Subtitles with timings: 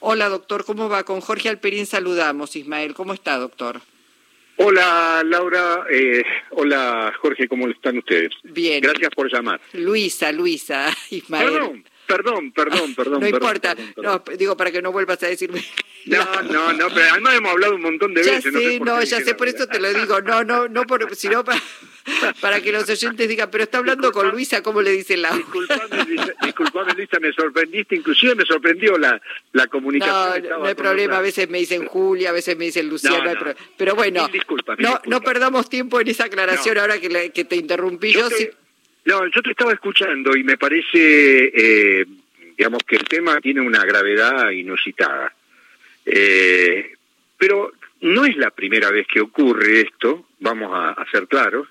[0.00, 1.04] Hola, doctor, ¿cómo va?
[1.04, 2.56] Con Jorge Alperín saludamos.
[2.56, 3.80] Ismael, ¿cómo está, doctor?
[4.56, 5.84] Hola, Laura.
[5.90, 8.30] Eh, hola, Jorge, ¿cómo están ustedes?
[8.42, 8.80] Bien.
[8.82, 9.60] Gracias por llamar.
[9.74, 11.52] Luisa, Luisa, Ismael.
[11.52, 11.84] Perdón,
[12.16, 13.12] perdón, perdón, perdón.
[13.14, 14.22] no perdón, importa, perdón, perdón.
[14.26, 15.64] no, digo para que no vuelvas a decirme.
[16.06, 18.52] No, no, no, pero además hemos hablado un montón de Ya veces.
[18.52, 20.20] sé, por no, qué ya dije sé, por eso te lo digo.
[20.20, 21.60] No, no, no, por, sino para,
[22.40, 26.04] para que los oyentes digan, pero está hablando con Luisa, ¿cómo le dice la Disculpame,
[26.06, 29.20] Luisa, disculpame, Luisa, me sorprendiste, inclusive me sorprendió la,
[29.52, 30.48] la comunicación.
[30.48, 33.24] No, no hay problema, a veces me dicen Julia, a veces me dicen Luciano, No,
[33.24, 33.52] no hay no.
[33.76, 34.42] pero bueno, mil
[34.78, 36.80] no, no perdamos tiempo en esa aclaración No.
[36.82, 38.20] ahora que, que te interrumpí yo.
[38.20, 38.54] Yo te-
[39.04, 42.06] No, yo te estaba escuchando y me parece, eh,
[42.56, 45.34] digamos, que el tema tiene una gravedad inusitada.
[46.04, 46.92] Eh,
[47.38, 47.72] pero
[48.02, 51.68] no es la primera vez que ocurre esto, vamos a, a ser claros.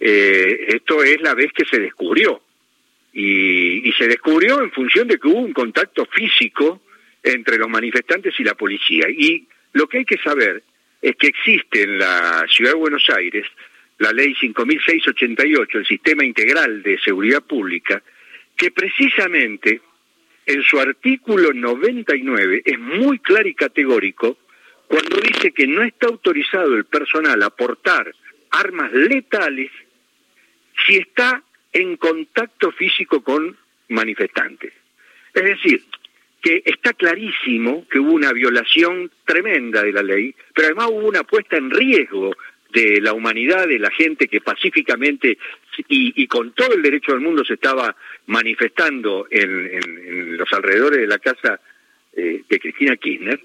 [0.00, 2.42] Eh, esto es la vez que se descubrió.
[3.12, 6.82] Y, y se descubrió en función de que hubo un contacto físico
[7.22, 9.06] entre los manifestantes y la policía.
[9.08, 10.62] Y lo que hay que saber
[11.00, 13.46] es que existe en la ciudad de Buenos Aires
[13.98, 18.02] la ley 5688, el Sistema Integral de Seguridad Pública,
[18.56, 19.80] que precisamente
[20.46, 24.38] en su artículo 99 es muy claro y categórico
[24.86, 28.14] cuando dice que no está autorizado el personal a portar
[28.50, 29.70] armas letales
[30.86, 31.42] si está
[31.72, 33.56] en contacto físico con
[33.88, 34.72] manifestantes.
[35.32, 35.82] Es decir,
[36.40, 41.24] que está clarísimo que hubo una violación tremenda de la ley, pero además hubo una
[41.24, 42.36] puesta en riesgo
[42.74, 45.38] de la humanidad, de la gente que pacíficamente
[45.88, 51.18] y, con todo el derecho del mundo se estaba manifestando en los alrededores de la
[51.18, 51.60] casa
[52.16, 53.40] eh, de Cristina Kirchner,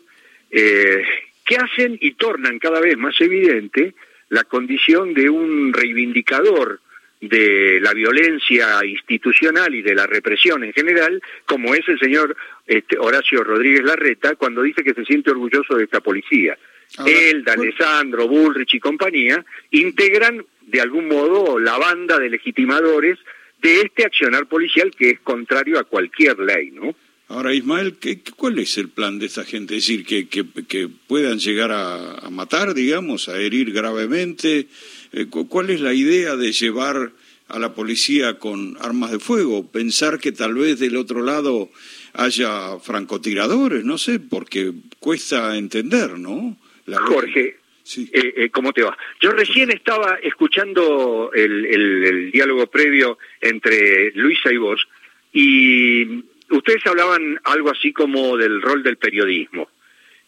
[0.52, 1.04] eh,
[1.46, 3.94] que hacen y tornan cada vez más evidente
[4.30, 6.80] la condición de un reivindicador
[7.22, 12.36] de la violencia institucional y de la represión en general, como es el señor
[12.66, 16.58] este, Horacio Rodríguez Larreta, cuando dice que se siente orgulloso de esta policía.
[16.98, 23.18] Ahora, Él, D'Alessandro, Bullrich y compañía integran de algún modo la banda de legitimadores
[23.62, 26.96] de este accionar policial que es contrario a cualquier ley, ¿no?
[27.28, 29.76] Ahora, Ismael, ¿qué, cuál es el plan de esta gente?
[29.78, 34.68] Es decir, que, que, que puedan llegar a, a matar, digamos, a herir gravemente.
[35.12, 37.12] Eh, cu- ¿Cuál es la idea de llevar
[37.48, 39.68] a la policía con armas de fuego?
[39.70, 41.70] Pensar que tal vez del otro lado
[42.14, 46.58] haya francotiradores, no sé, porque cuesta entender, ¿no?
[46.98, 48.10] Jorge, Sí.
[48.14, 48.98] eh, eh, ¿cómo te va?
[49.22, 54.88] Yo recién estaba escuchando el, el- el diálogo previo entre Luisa y vos
[55.34, 59.70] y ustedes hablaban algo así como del rol del periodismo.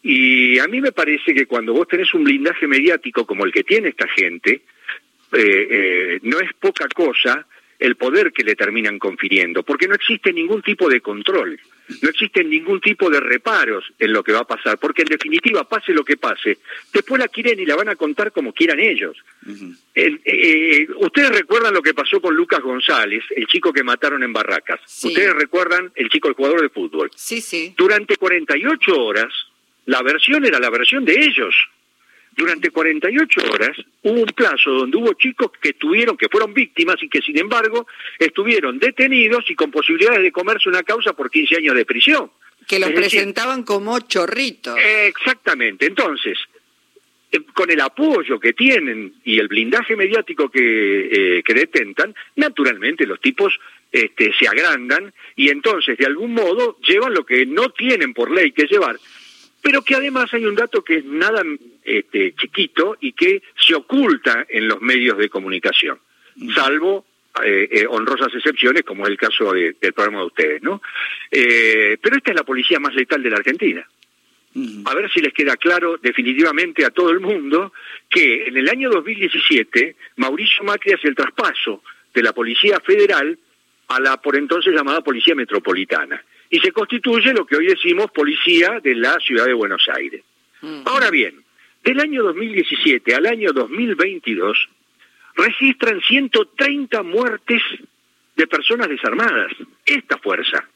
[0.02, 3.62] Y a mí me parece que cuando vos tenés un blindaje mediático como el que
[3.62, 4.62] tiene esta gente,
[5.32, 7.46] eh, eh, no es poca cosa
[7.78, 11.58] el poder que le terminan confiriendo, porque no existe ningún tipo de control,
[12.00, 15.68] no existe ningún tipo de reparos en lo que va a pasar, porque en definitiva,
[15.68, 16.58] pase lo que pase,
[16.92, 19.16] después la quieren y la van a contar como quieran ellos.
[19.94, 24.80] Eh, Ustedes recuerdan lo que pasó con Lucas González, el chico que mataron en Barracas.
[24.86, 25.08] Sí.
[25.08, 27.10] Ustedes recuerdan el chico, el jugador de fútbol.
[27.14, 27.74] Sí, sí.
[27.76, 29.32] Durante 48 horas,
[29.86, 31.54] la versión era la versión de ellos.
[32.34, 37.08] Durante 48 horas hubo un plazo donde hubo chicos que tuvieron, que fueron víctimas y
[37.08, 37.86] que sin embargo
[38.18, 42.30] estuvieron detenidos y con posibilidades de comerse una causa por 15 años de prisión.
[42.66, 44.78] Que los Es decir, presentaban como chorritos.
[44.78, 45.86] Exactamente.
[45.86, 46.38] Entonces,
[47.32, 53.06] eh, con el apoyo que tienen y el blindaje mediático que, eh, que detentan, naturalmente
[53.06, 53.58] los tipos
[53.90, 58.52] este, se agrandan y entonces de algún modo llevan lo que no tienen por ley
[58.52, 58.98] que llevar,
[59.62, 61.42] pero que además hay un dato que es nada
[61.84, 65.98] este, chiquito y que se oculta en los medios de comunicación,
[66.54, 67.06] salvo
[67.42, 70.82] eh, eh, honrosas excepciones como es el caso de- del programa de ustedes, ¿no?
[71.30, 73.88] Eh, pero esta es la policía más letal de la Argentina.
[74.84, 77.72] A ver si les queda claro definitivamente a todo el mundo
[78.10, 83.38] que en el año 2017 Mauricio Macri hace el traspaso de la Policía Federal
[83.88, 88.78] a la por entonces llamada Policía Metropolitana y se constituye lo que hoy decimos Policía
[88.84, 90.22] de la Ciudad de Buenos Aires.
[90.60, 90.82] Mm.
[90.84, 91.42] Ahora bien,
[91.82, 94.68] del año 2017 al año 2022
[95.34, 97.62] registran 130 muertes
[98.36, 99.50] de personas desarmadas,
[99.86, 100.68] esta fuerza,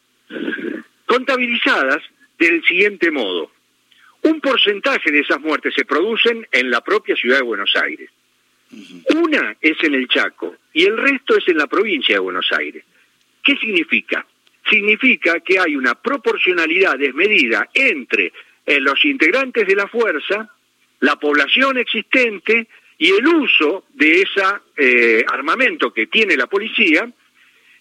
[1.05, 2.03] contabilizadas
[2.39, 3.51] del siguiente modo.
[4.23, 8.11] Un porcentaje de esas muertes se producen en la propia ciudad de Buenos Aires.
[9.15, 12.83] Una es en el Chaco y el resto es en la provincia de Buenos Aires.
[13.45, 14.27] ¿Qué significa?
[14.69, 18.33] Significa que hay una proporcionalidad desmedida entre
[18.65, 20.51] eh, los integrantes de la fuerza,
[21.01, 22.67] la población existente
[22.99, 27.11] y el uso de ese armamento que tiene la policía,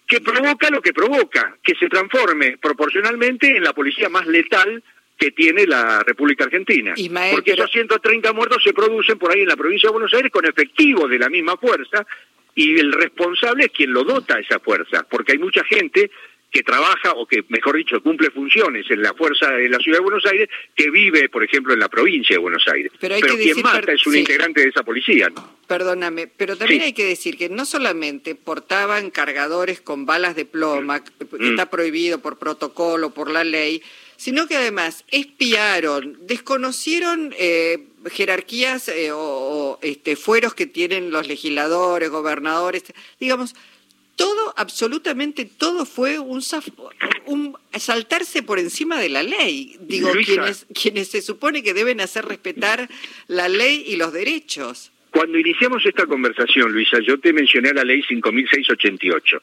[0.06, 4.82] que provoca lo que provoca, que se transforme proporcionalmente en la policía más letal
[5.18, 6.94] que tiene la República Argentina.
[7.32, 10.44] Porque esos 130 muertos se producen por ahí en la provincia de Buenos Aires con
[10.44, 12.06] efectivos de la misma fuerza
[12.54, 16.10] y el responsable es quien lo dota esa fuerza, porque hay mucha gente
[16.50, 20.04] que trabaja o que, mejor dicho, cumple funciones en la fuerza de la ciudad de
[20.04, 22.92] Buenos Aires, que vive, por ejemplo, en la provincia de Buenos Aires.
[23.00, 25.28] Pero, quien mata es un integrante de esa policía.
[25.28, 25.56] ¿no?
[25.66, 31.02] Perdóname, pero también hay que decir que no solamente portaban cargadores con balas de ploma,
[31.02, 31.50] que mm.
[31.50, 33.82] está prohibido por protocolo, por la ley,
[34.16, 42.10] sino que además espiaron, desconocieron eh, jerarquías eh, o, este, fueros que tienen los legisladores,
[42.10, 42.84] gobernadores,
[43.20, 43.54] digamos,
[44.16, 46.42] todo, absolutamente todo fue un,
[47.26, 49.76] un saltarse por encima de la ley.
[49.80, 52.88] Digo, quienes, quienes se supone que deben hacer respetar
[53.28, 54.90] la ley y los derechos.
[55.10, 59.42] Cuando iniciamos esta conversación, Luisa, yo te mencioné la ley 5688.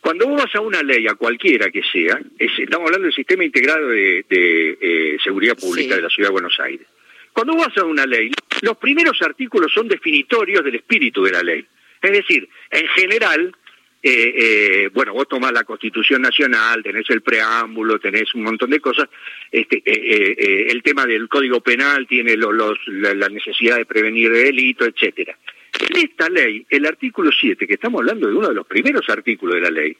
[0.00, 3.88] Cuando vos vas a una ley, a cualquiera que sea, estamos hablando del Sistema Integrado
[3.88, 6.86] de, eh, Seguridad Pública de la Ciudad de Buenos Aires.
[7.32, 11.42] Cuando vos vas a una ley, los primeros artículos son definitorios del espíritu de la
[11.42, 11.66] ley.
[12.02, 13.56] Es decir, en general,
[14.06, 18.78] eh, eh, bueno, vos tomás la Constitución Nacional, tenés el preámbulo, tenés un montón de
[18.78, 19.08] cosas.
[19.50, 25.38] Este, eh, el tema del Código Penal tiene la, necesidad de prevenir delito, etcétera.
[25.80, 29.54] En esta ley, el artículo 7, que estamos hablando de uno de los primeros artículos
[29.54, 29.96] de la ley,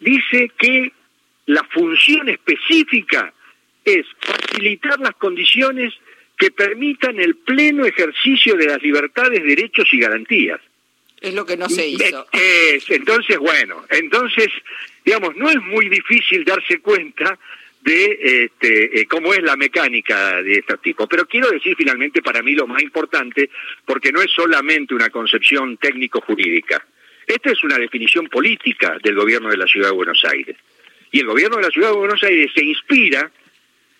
[0.00, 0.90] dice que
[1.44, 3.34] la función específica
[3.84, 5.92] es facilitar las condiciones
[6.38, 10.60] que permitan el pleno ejercicio de las libertades, derechos y garantías.
[11.20, 12.26] Es lo que no se hizo.
[12.88, 14.48] entonces, bueno, entonces,
[15.04, 17.38] digamos, no es muy difícil darse cuenta
[17.84, 21.06] de este, eh, cómo es la mecánica de este tipo.
[21.06, 23.50] Pero quiero decir finalmente para mí lo más importante,
[23.84, 26.84] porque no es solamente una concepción técnico-jurídica.
[27.26, 30.56] Esta es una definición política del gobierno de la Ciudad de Buenos Aires.
[31.12, 33.30] Y el gobierno de la Ciudad de Buenos Aires se inspira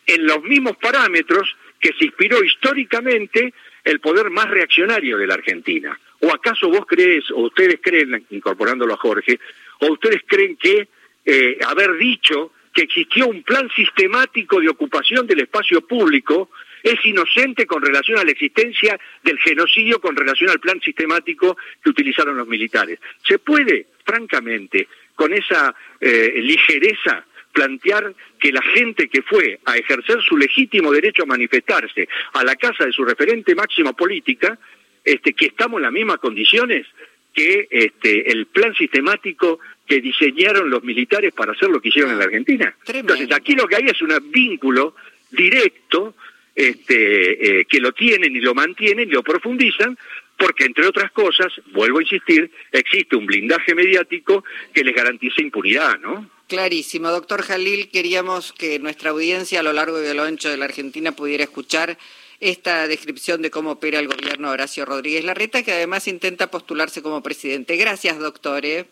[0.07, 1.55] en los mismos parámetros
[1.85, 3.53] que se inspiró históricamente
[3.85, 6.01] el poder más reaccionario de la Argentina.
[6.21, 9.39] ¿O acaso vos crees, o ustedes creen, incorporándolo a Jorge,
[9.81, 10.89] o ustedes creen que
[11.27, 16.49] eh, haber dicho que existió un plan sistemático de ocupación del espacio público
[16.83, 21.91] es inocente con relación a la existencia del genocidio, con relación al plan sistemático que
[21.91, 22.99] utilizaron los militares.
[23.29, 30.21] ¿Se puede, francamente, con esa eh, ligereza, plantear que la gente que fue a ejercer
[30.21, 34.59] su legítimo derecho a manifestarse a la casa de su referente máxima política,
[35.03, 36.87] este, que estamos en las mismas condiciones
[37.33, 42.19] que este, el plan sistemático que diseñaron los militares para hacer lo que hicieron en
[42.19, 42.75] la Argentina.
[42.87, 44.95] Entonces, aquí lo que hay es un vínculo
[45.31, 46.15] directo
[46.55, 49.97] este, eh, que lo tienen y lo mantienen y lo profundizan,
[50.37, 55.99] porque entre otras cosas, vuelvo a insistir, existe un blindaje mediático que les garantiza impunidad,
[56.01, 56.31] ¿no?
[56.49, 57.11] Clarísimo.
[57.11, 60.67] Doctor Jalil, queríamos que nuestra audiencia a lo largo y a lo ancho de la
[60.67, 61.97] Argentina pudiera escuchar
[62.41, 67.01] esta descripción de cómo opera el gobierno de Horacio Rodríguez Larreta, que además intenta postularse
[67.01, 67.77] como presidente.
[67.77, 68.67] Gracias, doctor.
[68.67, 68.85] ¿eh?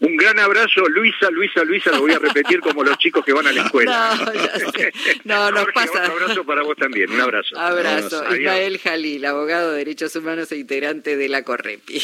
[0.00, 3.46] Un gran abrazo, Luisa, Luisa, Luisa, lo voy a repetir como los chicos que van
[3.46, 4.14] a la escuela.
[5.24, 6.04] No, no, nos pasa.
[6.04, 7.58] Un abrazo para vos también, un abrazo.
[7.58, 8.24] Abrazo.
[8.34, 12.00] Ismael Jalil, abogado de derechos humanos e integrante de la Correpi.